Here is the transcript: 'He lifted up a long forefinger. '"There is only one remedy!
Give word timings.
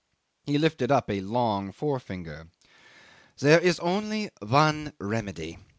'He 0.47 0.57
lifted 0.57 0.91
up 0.91 1.11
a 1.11 1.21
long 1.21 1.71
forefinger. 1.71 2.47
'"There 3.37 3.59
is 3.59 3.79
only 3.81 4.31
one 4.39 4.93
remedy! 4.97 5.59